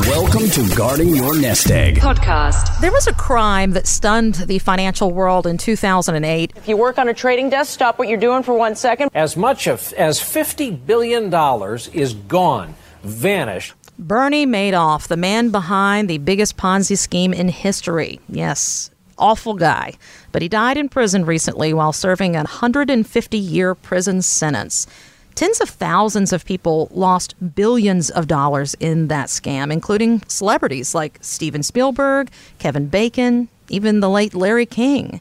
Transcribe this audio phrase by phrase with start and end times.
[0.00, 2.80] Welcome to Guarding Your Nest Egg podcast.
[2.80, 6.52] There was a crime that stunned the financial world in 2008.
[6.56, 9.10] If you work on a trading desk, stop what you're doing for one second.
[9.14, 11.32] As much of, as $50 billion
[11.94, 13.74] is gone, vanished.
[13.98, 18.20] Bernie Madoff, the man behind the biggest Ponzi scheme in history.
[18.28, 19.94] Yes, awful guy.
[20.32, 24.86] But he died in prison recently while serving a 150 year prison sentence.
[25.34, 31.18] Tens of thousands of people lost billions of dollars in that scam, including celebrities like
[31.22, 32.30] Steven Spielberg,
[32.60, 35.20] Kevin Bacon, even the late Larry King.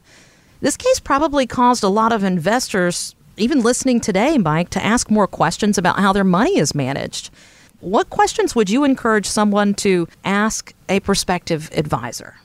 [0.62, 5.27] This case probably caused a lot of investors, even listening today, Mike, to ask more
[5.27, 7.32] questions about how their money is managed.
[7.80, 12.35] What questions would you encourage someone to ask a prospective advisor?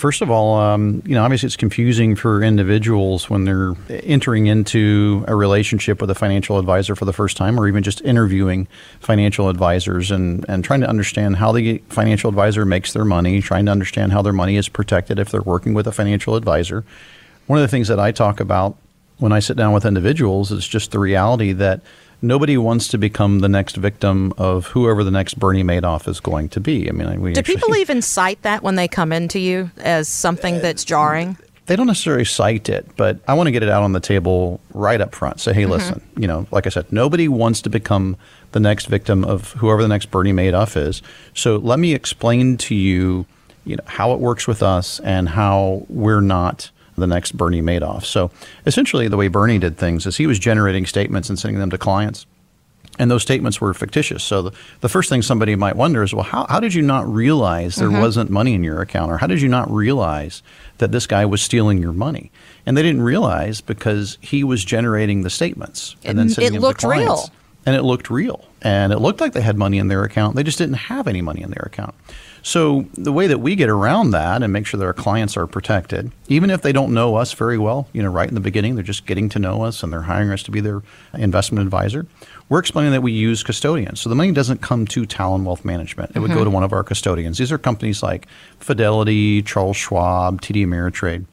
[0.00, 5.26] First of all, um, you know, obviously it's confusing for individuals when they're entering into
[5.28, 8.66] a relationship with a financial advisor for the first time, or even just interviewing
[9.00, 13.66] financial advisors and, and trying to understand how the financial advisor makes their money, trying
[13.66, 16.82] to understand how their money is protected if they're working with a financial advisor.
[17.46, 18.78] One of the things that I talk about
[19.18, 21.82] when I sit down with individuals is just the reality that
[22.22, 26.48] nobody wants to become the next victim of whoever the next Bernie Madoff is going
[26.50, 26.88] to be.
[26.88, 30.08] I mean, we do actually, people even cite that when they come into you as
[30.08, 31.36] something that's jarring?
[31.66, 34.60] They don't necessarily cite it, but I want to get it out on the table
[34.74, 35.40] right up front.
[35.40, 35.70] Say, hey, mm-hmm.
[35.70, 38.16] listen, you know, like I said, nobody wants to become
[38.52, 41.00] the next victim of whoever the next Bernie Madoff is.
[41.34, 43.26] So let me explain to you,
[43.64, 46.70] you know, how it works with us and how we're not
[47.00, 48.04] the next Bernie Madoff.
[48.04, 48.30] So
[48.66, 51.78] essentially, the way Bernie did things is he was generating statements and sending them to
[51.78, 52.26] clients.
[52.98, 54.22] And those statements were fictitious.
[54.22, 57.10] So the, the first thing somebody might wonder is, well, how, how did you not
[57.10, 58.00] realize there mm-hmm.
[58.00, 59.10] wasn't money in your account?
[59.10, 60.42] Or how did you not realize
[60.78, 62.30] that this guy was stealing your money?
[62.66, 66.62] And they didn't realize because he was generating the statements and then sending it them
[66.62, 67.08] looked to clients.
[67.08, 67.30] real.
[67.66, 68.46] And it looked real.
[68.62, 70.36] And it looked like they had money in their account.
[70.36, 71.94] They just didn't have any money in their account.
[72.42, 75.46] So the way that we get around that and make sure that our clients are
[75.46, 78.74] protected, even if they don't know us very well, you know, right in the beginning,
[78.74, 80.82] they're just getting to know us and they're hiring us to be their
[81.14, 82.06] investment advisor.
[82.48, 84.00] We're explaining that we use custodians.
[84.00, 86.10] So the money doesn't come to Talon Wealth Management.
[86.10, 86.22] It mm-hmm.
[86.22, 86.44] would go mm-hmm.
[86.44, 87.38] to one of our custodians.
[87.38, 88.26] These are companies like
[88.58, 91.26] Fidelity, Charles Schwab, TD Ameritrade.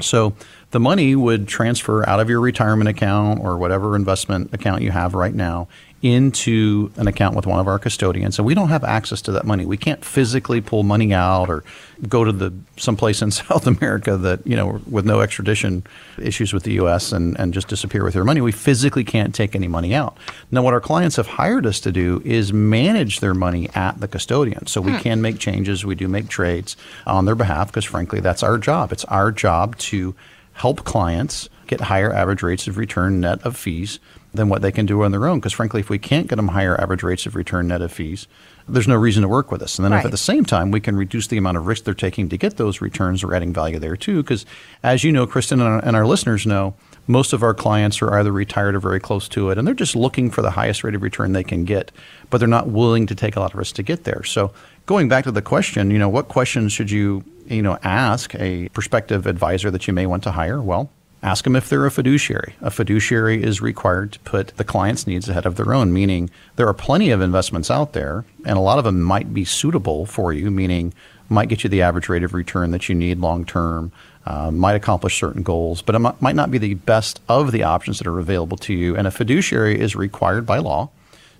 [0.00, 0.34] So
[0.70, 5.14] the money would transfer out of your retirement account or whatever investment account you have
[5.14, 5.68] right now
[6.02, 8.38] into an account with one of our custodians.
[8.38, 9.66] And we don't have access to that money.
[9.66, 11.62] We can't physically pull money out or
[12.08, 15.84] go to the someplace in south america that you know with no extradition
[16.18, 18.40] issues with the us and, and just disappear with their money.
[18.40, 20.16] We physically can't take any money out.
[20.50, 24.08] Now what our clients have hired us to do is manage their money at the
[24.08, 24.68] custodian.
[24.68, 24.98] So we hmm.
[24.98, 25.84] can make changes.
[25.84, 26.76] We do make trades
[27.06, 28.92] on their behalf because frankly that's our job.
[28.92, 30.14] It's our job to
[30.52, 34.00] help clients get higher average rates of return net of fees
[34.32, 35.38] than what they can do on their own.
[35.38, 38.26] Because frankly, if we can't get them higher average rates of return net of fees,
[38.68, 39.78] there's no reason to work with us.
[39.78, 40.00] And then right.
[40.00, 42.36] if at the same time we can reduce the amount of risk they're taking to
[42.36, 44.22] get those returns, we're adding value there too.
[44.22, 44.46] Because
[44.82, 46.74] as you know, Kristen and our, and our listeners know,
[47.06, 49.96] most of our clients are either retired or very close to it, and they're just
[49.96, 51.90] looking for the highest rate of return they can get,
[52.28, 54.22] but they're not willing to take a lot of risk to get there.
[54.22, 54.52] So
[54.86, 58.68] going back to the question, you know, what questions should you, you know, ask a
[58.70, 60.60] prospective advisor that you may want to hire?
[60.60, 60.90] Well,
[61.22, 62.54] Ask them if they're a fiduciary.
[62.62, 66.66] A fiduciary is required to put the client's needs ahead of their own, meaning there
[66.66, 70.32] are plenty of investments out there, and a lot of them might be suitable for
[70.32, 70.94] you, meaning
[71.28, 73.92] might get you the average rate of return that you need long term,
[74.24, 77.98] uh, might accomplish certain goals, but it might not be the best of the options
[77.98, 78.96] that are available to you.
[78.96, 80.88] And a fiduciary is required by law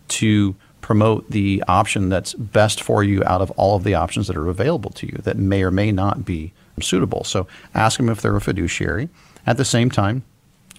[0.08, 0.54] to
[0.90, 4.48] promote the option that's best for you out of all of the options that are
[4.48, 7.22] available to you that may or may not be suitable.
[7.22, 7.46] So
[7.76, 9.08] ask them if they're a fiduciary.
[9.46, 10.24] At the same time,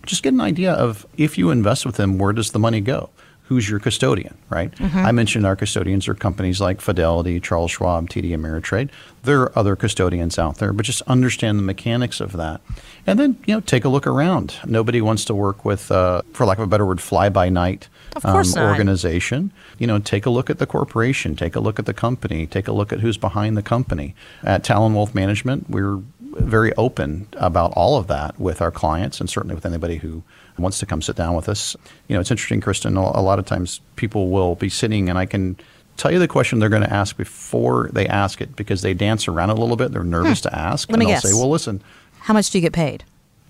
[0.05, 3.09] just get an idea of if you invest with them, where does the money go?
[3.51, 4.71] Who's your custodian, right?
[4.71, 4.97] Mm-hmm.
[4.97, 8.89] I mentioned our custodians are companies like Fidelity, Charles Schwab, TD Ameritrade.
[9.23, 12.61] There are other custodians out there, but just understand the mechanics of that.
[13.05, 14.55] And then, you know, take a look around.
[14.65, 17.89] Nobody wants to work with, uh, for lack of a better word, fly by night
[18.23, 19.51] um, organization.
[19.77, 22.69] You know, take a look at the corporation, take a look at the company, take
[22.69, 24.15] a look at who's behind the company.
[24.43, 29.29] At Talon Wealth Management, we're very open about all of that with our clients and
[29.29, 30.23] certainly with anybody who
[30.57, 31.75] wants to come sit down with us.
[32.07, 35.25] You know, it's interesting, Kristen, a lot of times people will be sitting and I
[35.25, 35.57] can
[35.97, 39.27] tell you the question they're going to ask before they ask it because they dance
[39.27, 39.91] around a little bit.
[39.91, 40.49] They're nervous hmm.
[40.49, 40.89] to ask.
[40.89, 41.23] Let and me guess.
[41.23, 41.81] say, well, listen.
[42.19, 43.03] How much do you get paid?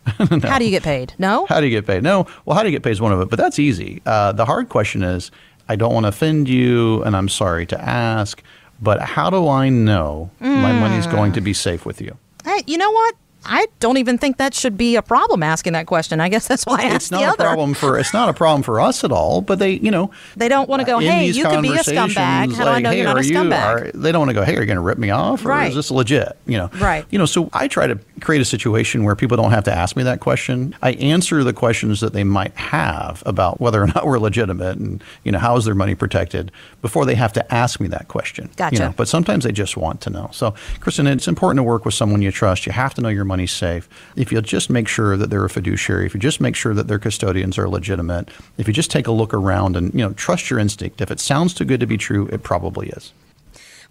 [0.32, 0.40] no.
[0.50, 1.14] How do you get paid?
[1.18, 1.46] No?
[1.46, 2.04] How do you get paid?
[2.04, 2.26] No.
[2.46, 4.02] Well, how do you get paid is one of it, but that's easy.
[4.06, 5.32] Uh, the hard question is
[5.70, 8.42] I don't want to offend you and I'm sorry to ask,
[8.82, 10.62] but how do I know mm.
[10.62, 12.18] my money's going to be safe with you?
[12.44, 13.16] Hey, you know what?
[13.46, 16.20] I don't even think that should be a problem asking that question.
[16.20, 17.44] I guess that's why I asked it's not a other.
[17.46, 19.42] problem for it's not a problem for us at all.
[19.42, 22.54] But they, you know, They don't want to go, hey, you could be a scumbag.
[22.54, 23.64] How do I know hey, you're not a are you- scumbag?
[23.64, 25.50] are- they don't want to go, hey, are you going to rip me off, or
[25.50, 25.70] Right.
[25.70, 26.38] is this legit?
[26.46, 27.06] You know, Right.
[27.10, 29.96] You know, so I try to create a situation where people don't have to ask
[29.96, 30.76] me that question.
[30.82, 35.04] I answer the questions that they might have about whether or not we're legitimate, and
[35.24, 36.52] you know, how is their money protected
[36.82, 38.46] before they have to ask me that question.
[38.46, 38.80] You Gotcha.
[38.80, 40.30] know, but sometimes they just want to know.
[40.32, 42.66] So, Kristen, it's important to work with someone you trust.
[42.66, 43.88] You have to know your money's safe.
[44.16, 46.88] If you'll just make sure that they're a fiduciary, if you just make sure that
[46.90, 50.50] their custodians are legitimate, if you just take a look around and you know trust
[50.50, 51.02] your instinct.
[51.02, 53.14] If it sounds too good to be true, it probably is.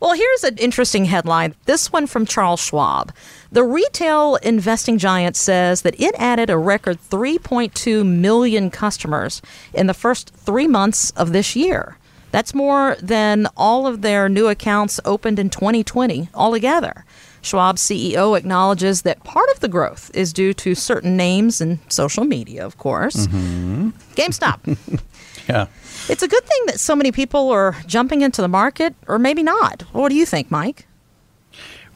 [0.00, 1.54] Well, here's an interesting headline.
[1.66, 3.12] This one from Charles Schwab.
[3.52, 9.42] The retail investing giant says that it added a record 3.2 million customers
[9.74, 11.98] in the first three months of this year.
[12.30, 17.04] That's more than all of their new accounts opened in 2020 altogether.
[17.42, 22.24] Schwab's CEO acknowledges that part of the growth is due to certain names in social
[22.24, 23.26] media, of course.
[23.26, 23.90] Mm-hmm.
[24.14, 25.00] GameStop.
[25.48, 25.66] Yeah.
[26.08, 29.42] It's a good thing that so many people are jumping into the market, or maybe
[29.42, 29.82] not.
[29.92, 30.86] What do you think, Mike?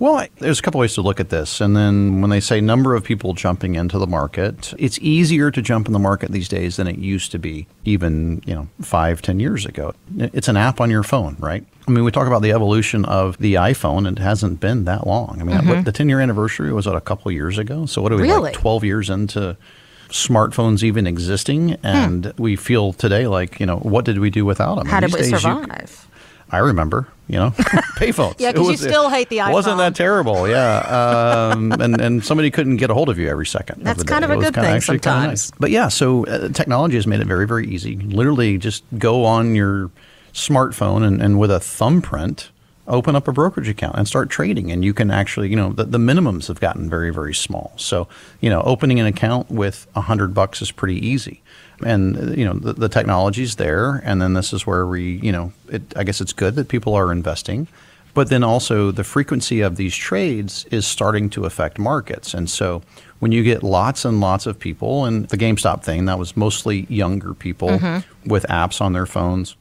[0.05, 1.63] Well, I, there's a couple ways to look at this.
[1.63, 5.63] And then when they say number of people jumping into the market, it's easier to
[5.63, 9.23] jump in the market these days than it used to be even, you know, five,
[9.23, 9.95] ten years ago.
[10.19, 11.65] It's an app on your phone, right?
[11.89, 15.07] I mean, we talk about the evolution of the iPhone, and it hasn't been that
[15.07, 15.39] long.
[15.41, 17.87] I mean, what- the 10 year anniversary was what, a couple years ago?
[17.87, 18.31] So what are we, Mm-hmm.
[18.33, 18.43] Really?
[18.51, 19.57] like 12 years into
[20.11, 21.79] smartphones even existing?
[21.83, 24.85] And we feel today like, you know, what did we do without them?
[24.87, 24.91] Hmm.
[24.91, 26.09] How And did we days you- survive?
[26.55, 27.51] I remember, you know,
[27.97, 28.37] payphones.
[28.39, 29.53] Yeah, because you was- still hate the iPhone.
[29.53, 30.49] Wasn't that terrible?
[30.49, 30.79] Yeah,
[31.53, 33.83] um, and and somebody couldn't get a hold of you every second.
[33.85, 34.27] That's the kind day.
[34.27, 35.29] of a It good kinda thing kinda sometimes.
[35.29, 35.51] nice.
[35.59, 37.97] But yeah, so uh, technology has made it very very easy.
[37.97, 39.91] Literally, just go on your
[40.33, 42.51] smartphone and, and with a thumbprint.
[42.87, 45.85] Open up a brokerage account and start trading, and you can actually, you know, the,
[45.85, 47.73] the minimums have gotten very, very small.
[47.77, 48.09] So,
[48.43, 51.41] you know, opening an account with a hundred bucks is pretty easy
[51.85, 55.53] and you know the, the technology's there and then this is where we you know
[55.69, 57.67] it, i guess it's good that people are investing
[58.15, 62.83] but then also the frequency of these trades is starting to affect markets and so
[63.19, 66.87] when you get lots and lots of people and the gamestop thing that was mostly
[66.89, 68.29] younger people mm-hmm.
[68.29, 69.57] with apps on their phones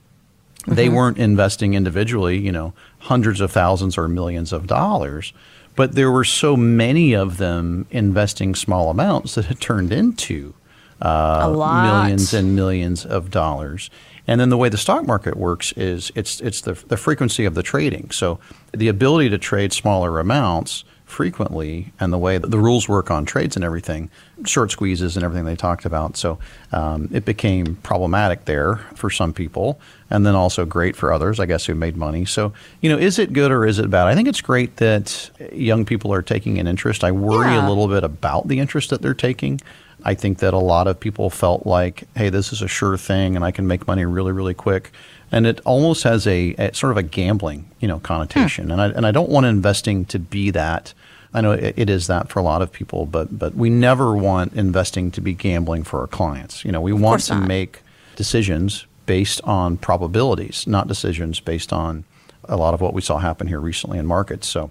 [0.68, 0.96] they mm-hmm.
[0.96, 5.34] weren't investing individually, you know, hundreds of thousands or millions of dollars,
[5.76, 10.54] but there were so many of them investing small amounts that it turned into.
[11.04, 13.90] Millions and millions of dollars.
[14.26, 17.56] And then the way the stock market works is it's it's the the frequency of
[17.56, 18.10] the trading.
[18.12, 18.40] So
[18.72, 23.24] the ability to trade smaller amounts frequently, and the way that the rules work on
[23.24, 24.10] trades and everything,
[24.46, 26.18] short squeezes and everything they talked about.
[26.18, 26.40] So
[26.72, 29.80] um, it became problematic there for some people,
[30.10, 32.24] and then also great for others, I guess, who made money.
[32.26, 34.08] So you know, is it good or is it bad?
[34.08, 37.04] I think it's great that young people are taking an interest.
[37.04, 37.68] I worry Yeah.
[37.68, 39.60] a little bit about the interest that they're taking.
[40.04, 43.36] I think that a lot of people felt like, hey, this is a sure thing
[43.36, 44.92] and I can make money really, really quick.
[45.32, 48.66] And it almost has a, a sort of a gambling, you know, connotation.
[48.66, 48.72] Hmm.
[48.72, 50.94] And I and I don't want investing to be that.
[51.34, 54.16] I know it, it is that for a lot of people, but but we never
[54.16, 56.64] want investing to be gambling for our clients.
[56.64, 57.48] You know, we want to not.
[57.48, 57.82] make
[58.16, 62.04] decisions based on probabilities, not decisions based on
[62.46, 64.48] a lot of what we saw happen here recently in markets.
[64.48, 64.70] So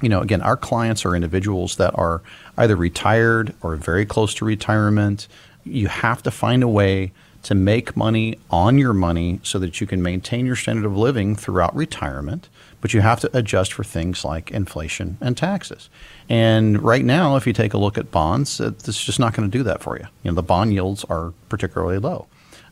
[0.00, 2.22] you know, again, our clients are individuals that are
[2.56, 5.28] either retired or very close to retirement.
[5.64, 7.12] You have to find a way
[7.42, 11.34] to make money on your money so that you can maintain your standard of living
[11.34, 12.48] throughout retirement,
[12.80, 15.88] but you have to adjust for things like inflation and taxes.
[16.28, 19.58] And right now, if you take a look at bonds, it's just not going to
[19.58, 20.06] do that for you.
[20.22, 22.26] You know, the bond yields are particularly low.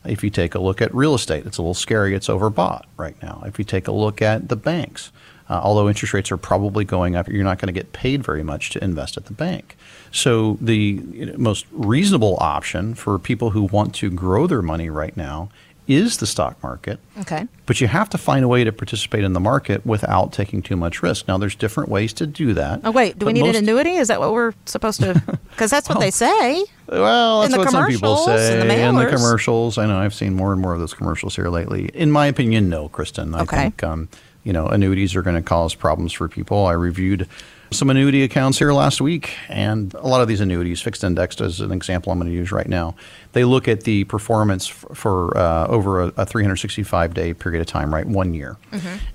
[0.05, 2.15] If you take a look at real estate, it's a little scary.
[2.15, 3.43] It's overbought right now.
[3.45, 5.11] If you take a look at the banks,
[5.49, 8.43] uh, although interest rates are probably going up, you're not going to get paid very
[8.43, 9.75] much to invest at the bank.
[10.11, 11.01] So the
[11.37, 15.49] most reasonable option for people who want to grow their money right now
[15.87, 16.99] is the stock market.
[17.21, 17.47] Okay.
[17.65, 20.75] But you have to find a way to participate in the market without taking too
[20.75, 21.27] much risk.
[21.27, 22.81] Now, there's different ways to do that.
[22.83, 23.17] Oh, wait.
[23.17, 23.95] Do we need most- an annuity?
[23.95, 25.21] Is that what we're supposed to?
[25.49, 26.63] Because that's what they say.
[26.87, 28.61] Well, that's in what some people say.
[28.61, 31.35] and the in the commercials, I know I've seen more and more of those commercials
[31.35, 31.89] here lately.
[31.93, 33.35] In my opinion, no, Kristen.
[33.35, 33.57] I Okay.
[33.57, 34.07] think um,
[34.49, 36.65] you know annuities are going to cause problems for people.
[36.65, 37.27] I reviewed
[37.69, 41.59] some annuity accounts here last week, and a lot of these annuities, fixed indexed as
[41.61, 42.95] an example, I'm going to use right now.
[43.33, 47.67] They look at the performance f- for uh, over a, a 365 day period of
[47.67, 48.07] time, right?
[48.07, 48.57] One year.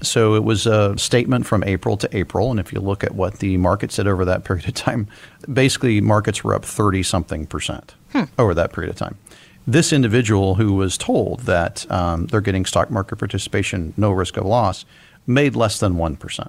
[0.03, 3.41] So it was a statement from April to April, and if you look at what
[3.41, 5.09] the market said over that period of time,
[5.53, 7.97] basically markets were up 30 something percent
[8.39, 9.19] over that period of time.
[9.67, 14.45] This individual who was told that um, they're getting stock market participation, no risk of
[14.45, 14.85] loss,
[15.27, 16.49] made less than 1%.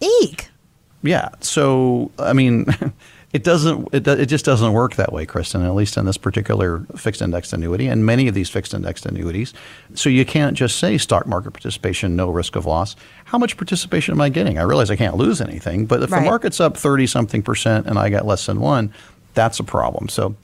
[0.00, 0.48] Eek.
[1.02, 1.28] Yeah.
[1.40, 2.66] So, I mean,
[3.36, 3.88] It doesn't.
[3.92, 5.62] It, it just doesn't work that way, Kristen.
[5.62, 9.52] At least in this particular fixed indexed annuity, and many of these fixed indexed annuities.
[9.94, 12.96] So you can't just say stock market participation, no risk of loss.
[13.26, 14.58] How much participation am I getting?
[14.58, 16.20] I realize I can't lose anything, but if Right.
[16.20, 18.90] the market's up thirty something percent and I got less than one,
[19.34, 20.08] that's a problem.
[20.08, 20.34] So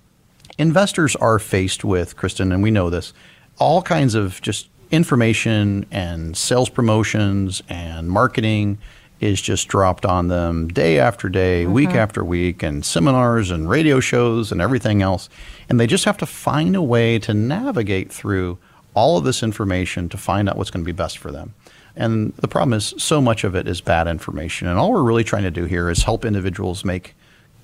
[0.58, 3.14] investors are faced with, Kristen, and we know this,
[3.58, 8.78] all kinds of just information and sales promotions and marketing
[9.20, 11.98] is just dropped on them day after day, week mm-hmm.
[11.98, 15.28] after week, and seminars and radio shows and everything else.
[15.68, 18.58] And they just have to find a way to navigate through
[18.94, 21.54] all of this information to find out what's going to be best for them.
[21.94, 24.66] And the problem is, so much of it is bad information.
[24.66, 27.14] And all we're really trying to do here is help individuals make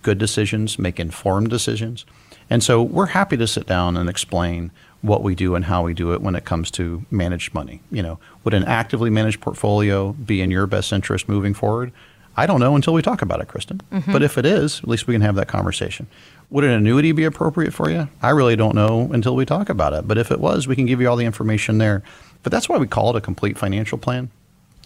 [0.03, 2.07] good decisions, make informed decisions.
[2.49, 4.71] And so we're happy to sit down and explain
[5.03, 7.81] what we do and how we do it when it comes to managed money.
[7.91, 11.93] You know, would an actively managed portfolio be in your best interest moving forward?
[12.37, 13.81] I don't know until we talk about it, Kristen.
[13.93, 14.13] Mm-hmm.
[14.13, 16.07] But if it is, at least we can have that conversation.
[16.51, 18.09] Would an annuity be appropriate for you?
[18.23, 20.07] I really don't know until we talk about it.
[20.07, 22.03] But if it was, we can give you all the information there.
[22.43, 24.31] But that's why we call it a complete financial plan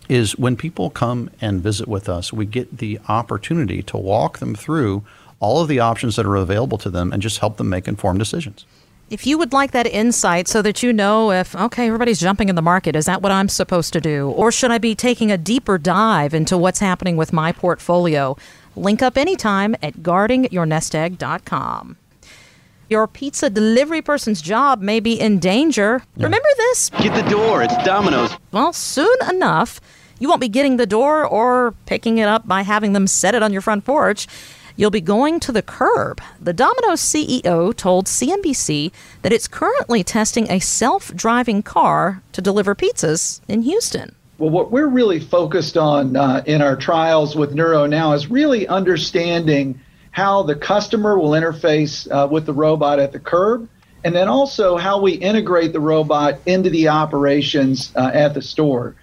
[0.09, 4.54] is when people come and visit with us, we get the opportunity to walk them
[4.54, 5.04] through
[5.38, 8.19] all of the options that are available to them and just help them make informed
[8.19, 8.64] decisions.
[9.12, 12.54] If you would like that insight so that you know if, okay, everybody's jumping in
[12.54, 14.31] the market, is that what I'm supposed to do?
[14.31, 18.38] Or should I be taking a deeper dive into what's happening with my portfolio?
[18.75, 21.99] Link up anytime at guardingyournestegg.com.
[22.88, 26.02] Your pizza delivery person's job may be in danger.
[26.16, 26.88] Remember this?
[26.88, 27.62] Get the door.
[27.62, 28.35] It's Domino's.
[28.50, 29.78] Well, soon enough,
[30.21, 33.42] you won't be getting the door or picking it up by having them set it
[33.42, 34.26] on your front porch.
[34.76, 36.21] You'll be going to the curb.
[36.41, 42.75] The Domino's CEO told CNBC that it's currently testing a self driving car to deliver
[42.75, 44.14] pizzas in Houston.
[44.38, 48.67] Well, what we're really focused on uh, in our trials with Nuro now is really
[48.67, 53.69] understanding how the customer will interface uh, with the robot at the curb,
[54.05, 58.95] and then also how we integrate the robot into the operations uh, at the store.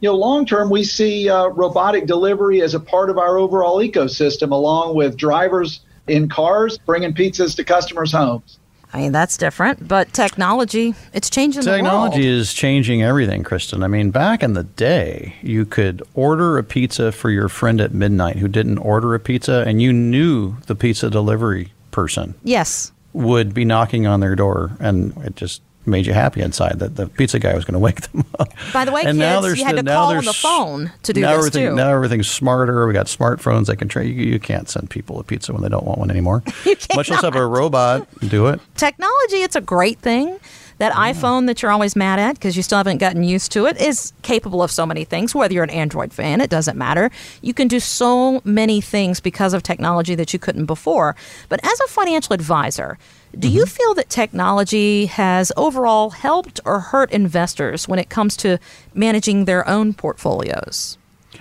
[0.00, 3.78] You know, long term, we see uh, robotic delivery as a part of our overall
[3.78, 8.58] ecosystem, along with drivers in cars bringing pizzas to customers' homes.
[8.92, 13.82] I mean, that's different, but technology, it's changing the Technology is changing everything, Kristen.
[13.82, 17.92] I mean, back in the day, you could order a pizza for your friend at
[17.92, 22.90] midnight who didn't order a pizza, and you knew the pizza delivery person Yes.
[23.12, 27.08] would be knocking on their door, and it just made you happy inside that the
[27.08, 28.48] pizza guy was going to wake them up.
[28.72, 31.20] By the way, and kids, you had to now call on the phone to do
[31.20, 31.74] now this, everything, too.
[31.74, 32.86] Now everything's smarter.
[32.86, 34.08] We got smartphones that can train.
[34.08, 36.42] You, you can't send people a pizza when they don't want one anymore.
[36.64, 36.96] You can't.
[36.96, 38.60] Much less have a robot do it.
[38.76, 40.38] technology, it's a great thing.
[40.78, 43.80] That iPhone that you're always mad at because you still haven't gotten used to it
[43.80, 45.34] is capable of so many things.
[45.34, 47.10] Whether you're an Android fan, it doesn't matter.
[47.42, 51.16] You can do so many things because of technology that you couldn't before.
[51.48, 52.98] But as a financial advisor,
[53.36, 53.68] do you mm-hmm.
[53.68, 58.58] feel that technology has overall helped or hurt investors when it comes to
[58.94, 60.96] managing their own portfolios?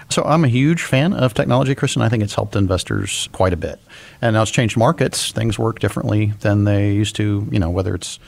[0.10, 2.02] So I'm a huge fan of technology, Kristen.
[2.02, 3.80] I think it's helped investors quite a bit.
[4.22, 5.32] And now it's changed markets.
[5.32, 8.20] Things work differently than they used to, you know, whether it's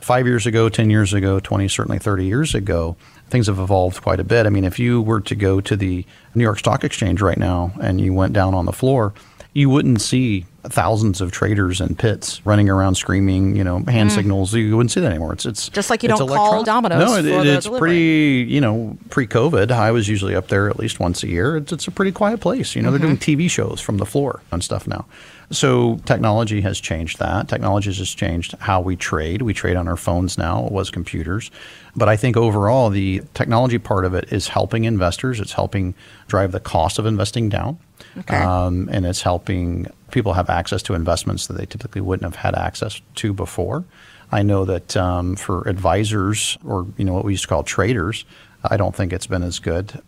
[0.00, 2.96] five years ago, 10 years ago, 20, certainly 30 years ago.
[3.28, 4.46] Things have evolved quite a bit.
[4.46, 7.72] I mean, if you were to go to the New York Stock Exchange right now
[7.80, 9.12] and you went down on the floor,
[9.52, 14.54] you wouldn't see thousands of traders and pits running around screaming, you know, hand signals.
[14.54, 15.32] You wouldn't see that anymore.
[15.32, 15.72] It's it's Mm.
[15.72, 16.64] Just like you don't call.
[16.64, 17.78] Domino's No, it, it- it's delivery.
[17.88, 21.56] pretty you know, pre-COVID, I was usually up there at least once a year.
[21.56, 22.74] It's, it's a pretty quiet place.
[22.76, 23.40] You know, they're doing Mm-hmm.
[23.40, 25.06] TV shows from the floor and stuff now.
[25.50, 27.48] So technology has changed that.
[27.48, 29.40] Technology has just changed how we trade.
[29.40, 30.66] We trade on our phones now.
[30.66, 31.50] It was computers.
[31.96, 35.40] But I think overall, the technology part of it is helping investors.
[35.40, 35.94] It's helping
[36.26, 37.78] drive the cost of investing down.
[38.18, 38.36] Okay.
[38.36, 42.54] Um, and it's helping people have access to investments that they typically wouldn't have had
[42.54, 43.84] access to before.
[44.30, 48.24] I know that um, for advisors or you know what we used to call traders,
[48.62, 50.02] I don't think it's been as good.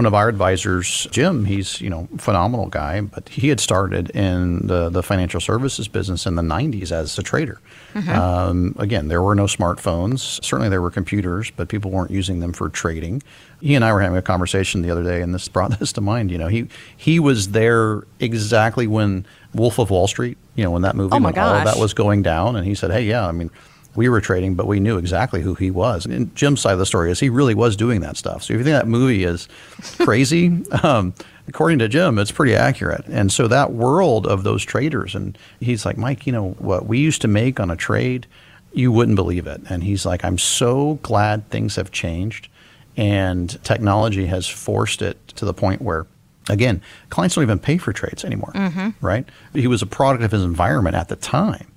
[0.00, 4.66] One of our advisors, Jim, he's you know phenomenal guy, but he had started in
[4.66, 7.60] the, the financial services business in the '90s as a trader.
[8.08, 10.42] Um, again, there were no smartphones.
[10.42, 13.22] Certainly, there were computers, but people weren't using them for trading.
[13.60, 16.00] He and I were having a conversation the other day, and this brought this to
[16.00, 16.30] mind.
[16.30, 20.80] You know, he he was there exactly when Wolf of Wall Street, you know, when
[20.80, 23.28] that movie, Oh, when all of that was going down, and he said, "Hey, yeah,
[23.28, 23.50] I mean."
[24.00, 26.06] We were trading, but we knew exactly who he was.
[26.06, 28.42] And Jim's side of the story is he really was doing that stuff.
[28.42, 29.46] So if you think that movie is
[29.98, 31.12] crazy, um,
[31.48, 33.04] according to Jim, it's pretty accurate.
[33.08, 36.98] And so that world of those traders, and he's like, Mike, you know what we
[36.98, 38.26] used to make on a trade,
[38.72, 39.60] you wouldn't believe it.
[39.68, 42.48] And he's like, I'm so glad things have changed,
[42.96, 46.06] and technology has forced it to the point where
[46.48, 46.80] Again,
[47.10, 48.50] clients don't even pay for trades anymore,
[49.02, 49.24] right?
[49.52, 51.68] He was a product of his environment at the time.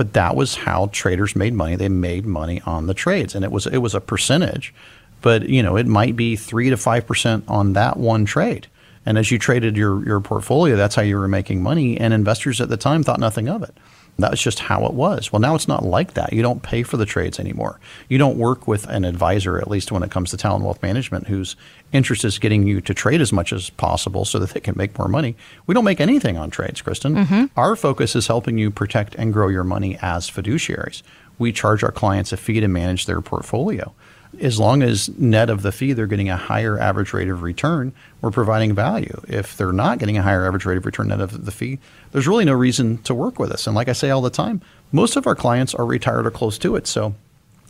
[0.00, 1.76] But that was how traders made money.
[1.76, 4.72] They made money on the trades, and it was it was a percentage,
[5.20, 8.66] but you know it might be three to five percent on that one trade.
[9.04, 12.00] And as you traded your your portfolio, that's how you were making money.
[12.00, 13.74] And investors at the time thought nothing of it.
[14.18, 15.32] That was just how it was.
[15.32, 16.32] Well, now it's not like that.
[16.32, 17.80] You don't pay for the trades anymore.
[18.08, 21.28] You don't work with an advisor, at least when it comes to Talon Wealth Management,
[21.28, 21.56] whose
[21.92, 24.98] interest is getting you to trade as much as possible so that they can make
[24.98, 25.36] more money.
[25.66, 27.14] We don't make anything on trades, Kristen.
[27.14, 27.44] Mm-hmm.
[27.56, 31.02] Our focus is helping you protect and grow your money as fiduciaries.
[31.38, 33.94] We charge our clients a fee to manage their portfolio.
[34.40, 37.92] As long as net of the fee they're getting a higher average rate of return,
[38.20, 39.20] we're providing value.
[39.26, 41.78] If they're not getting a higher average rate of return net of the fee,
[42.12, 43.66] there's really no reason to work with us.
[43.66, 46.58] And like I say all the time, most of our clients are retired or close
[46.58, 46.86] to it.
[46.86, 47.14] So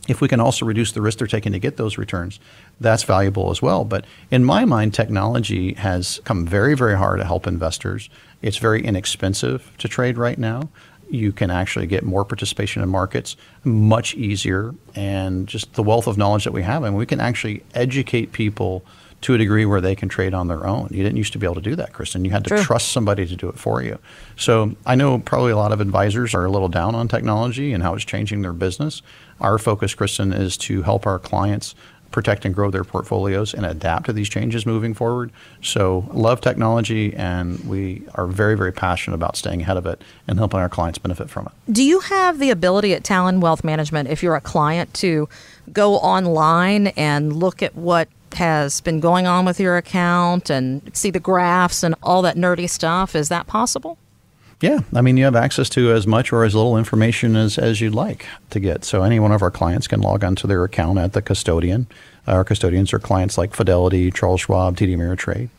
[0.07, 2.39] if we can also reduce the risk they're taking to get those returns,
[2.79, 3.85] that's valuable as well.
[3.85, 8.09] But in my mind, technology has come very, very hard to help investors.
[8.41, 10.69] It's very inexpensive to trade right now.
[11.11, 16.17] You can actually get more participation in markets much easier, and just the wealth of
[16.17, 18.83] knowledge that we have, and we can actually educate people
[19.21, 20.87] to a degree where they can trade on their own.
[20.89, 22.25] You didn't used to be able to do that, Kristen.
[22.25, 22.63] You had to True.
[22.63, 23.99] trust somebody to do it for you.
[24.35, 27.83] So I know probably a lot of advisors are a little down on technology and
[27.83, 29.03] how it's changing their business.
[29.39, 31.75] Our focus, Kristen, is to help our clients
[32.11, 35.31] protect and grow their portfolios and adapt to these changes moving forward.
[35.61, 40.37] So love technology and we are very, very passionate about staying ahead of it and
[40.37, 41.73] helping our clients benefit from it.
[41.73, 45.29] Do you have the ability at Talon Wealth Management, if you're a client, to
[45.71, 51.11] go online and look at what has been going on with your account and see
[51.11, 53.15] the graphs and all that nerdy stuff?
[53.15, 53.97] Is that possible?
[54.61, 57.81] Yeah, I mean, you have access to as much or as little information as, as
[57.81, 58.85] you'd like to get.
[58.85, 61.87] So, any one of our clients can log onto their account at the custodian.
[62.27, 65.49] Uh, our custodians are clients like Fidelity, Charles Schwab, TD Ameritrade.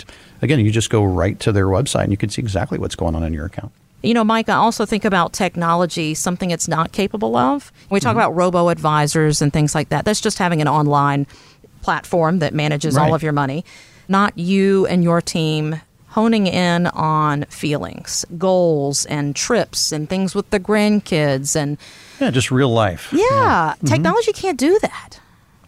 [0.40, 3.16] Again, you just go right to their website and you can see exactly what's going
[3.16, 3.73] on in your account.
[4.02, 7.73] You know, Mike, I also think about technology, something it's not capable of.
[7.90, 8.18] We talk mm-hmm.
[8.18, 10.04] about robo advisors and things like that.
[10.04, 11.26] That's just having an online
[11.82, 13.64] platform that manages all of your money,
[14.09, 15.80] not you and your team
[16.12, 21.57] honing in on feelings, goals, and trips and things with the grandkids.
[21.57, 21.77] And
[22.20, 23.09] Yeah, just real life.
[23.12, 25.18] yeah, technology can't do that.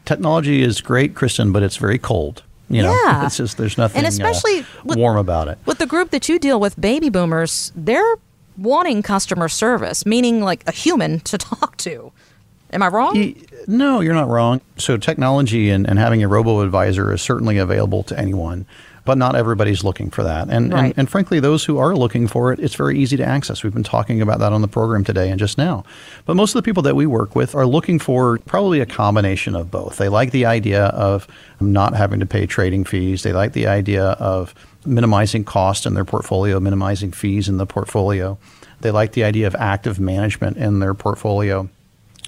[0.05, 2.43] Technology is great, Kristen, but it's very cold.
[2.69, 3.27] You know, Yeah.
[3.27, 5.59] it's just there's nothing And especially uh, with- warm about it.
[5.67, 8.17] With the group that you deal with, baby boomers, they're
[8.59, 12.13] wanting customer service, meaning like a human to talk to.
[12.73, 13.35] Am I wrong?
[13.69, 14.61] No, you're not wrong.
[14.79, 18.67] So technology and, and having a robo advisor is certainly available to anyone,
[19.05, 20.49] but not everybody's looking for that.
[20.49, 20.87] And, Right.
[20.87, 23.63] and and frankly, those who are looking for it, it's very easy to access.
[23.63, 25.85] We've been talking about that on the program today and just now.
[26.25, 29.55] But most of the people that we work with are looking for probably a combination
[29.55, 29.99] of both.
[29.99, 31.27] They like the idea of
[31.61, 33.23] not having to pay trading fees.
[33.23, 34.55] They like the idea of
[34.87, 38.39] minimizing cost in their portfolio, minimizing fees in the portfolio.
[38.81, 41.69] They like the idea of active management in their portfolio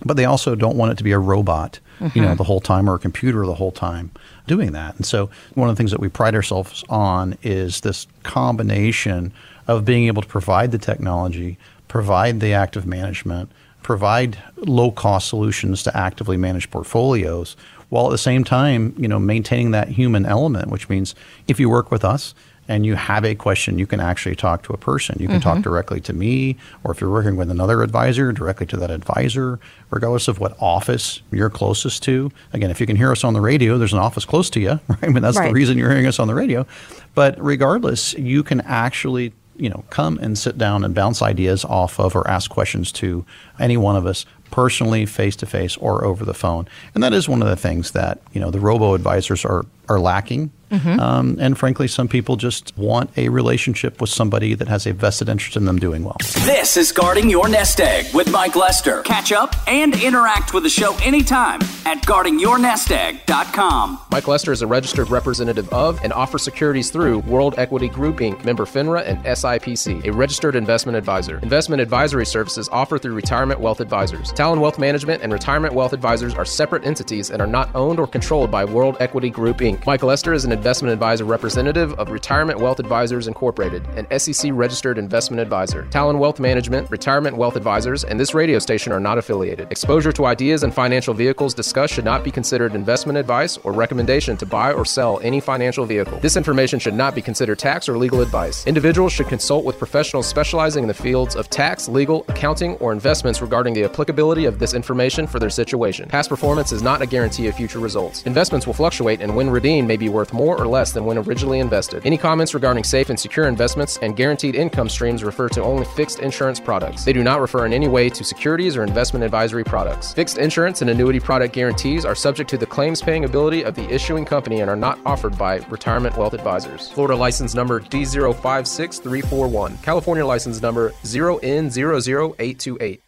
[0.05, 1.81] but they also don't want it to be a robot,
[2.15, 2.37] you know, mm-hmm.
[2.37, 4.11] the whole time or a computer the whole time
[4.47, 4.97] doing that.
[4.97, 9.33] And so one of the things that we pride ourselves on is this combination
[9.67, 13.51] of being able to provide the technology, provide the active management,
[13.83, 17.57] provide low cost solutions to actively manage portfolios
[17.89, 21.15] while at the same time, you know, maintaining that human element, which means
[21.47, 22.35] if you work with us,
[22.69, 25.17] and you have a question, you can actually talk to a person.
[25.21, 25.63] You can talk mm-hmm.
[25.63, 30.27] directly to me, or if you're working with another advisor, directly to that advisor, regardless
[30.29, 32.31] of what office you're closest to.
[32.53, 34.81] Again, if you can hear us on the radio, there's an office close to you,
[34.89, 35.05] right?
[35.05, 35.49] I mean, that's Right.
[35.49, 36.67] the reason you're hearing us on the radio.
[37.15, 41.99] But regardless, you can actually you know come and sit down and bounce ideas off
[41.99, 43.25] of or ask questions to
[43.59, 47.29] any one of us personally face to face or over the phone and that is
[47.29, 51.57] one of the things that you know the robo advisors are are lacking um, and
[51.59, 55.65] frankly some people just want a relationship with somebody that has a vested interest in
[55.65, 59.03] them doing well This is Guarding Your Nest Egg with Mike Lester.
[59.03, 64.01] Catch up and interact with the show anytime at guardingyournestegg.com.
[64.11, 68.45] Mike Lester is a registered representative of and offers securities through World Equity Group Inc.,
[68.45, 71.39] member FINRA and SIPC, a registered investment advisor.
[71.39, 74.33] Investment advisory services offered through Retirement Wealth Advisors.
[74.33, 78.09] Talon Wealth Management and Retirement Wealth Advisors are separate entities and are not owned or
[78.09, 79.87] controlled by World Equity Group Inc.
[79.87, 84.99] Mike Lester is an investment advisor representative of Retirement Wealth Advisors Incorporated, an SEC registered
[84.99, 85.87] investment advisor.
[85.93, 89.71] Talon Wealth Management, Retirement Wealth Advisors, and this radio station are not affiliated.
[89.71, 94.39] Exposure to ideas and financial vehicles discussed should not be considered investment advice or recommendation
[94.39, 96.19] to buy or sell any financial vehicle.
[96.21, 98.67] This information should not be considered tax or legal advice.
[98.67, 103.43] Individuals should consult with professionals specializing in the fields of tax, legal, accounting, or investments
[103.43, 106.09] regarding the applicability of this information for their situation.
[106.09, 108.23] Past performance is not a guarantee of future results.
[108.23, 111.59] Investments will fluctuate and when redeemed may be worth more or less than when originally
[111.59, 112.07] invested.
[112.07, 116.21] Any comments regarding safe and secure investments and guaranteed income streams refer to only fixed
[116.21, 117.05] insurance products.
[117.05, 120.15] They do not refer in any way to securities or investment advisory products.
[120.15, 123.93] Fixed insurance and annuity product guarantees are subject to the claims paying ability of the
[123.93, 126.93] issuing company and are not offered by Retirement Wealth Advisors.
[126.93, 129.83] Florida license number D056341.
[129.83, 133.01] California license number 0N00828.